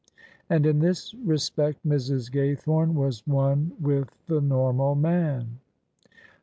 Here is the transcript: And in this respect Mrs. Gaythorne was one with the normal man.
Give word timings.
And 0.49 0.65
in 0.65 0.79
this 0.79 1.13
respect 1.13 1.85
Mrs. 1.87 2.31
Gaythorne 2.31 2.95
was 2.95 3.21
one 3.27 3.73
with 3.79 4.17
the 4.25 4.41
normal 4.41 4.95
man. 4.95 5.59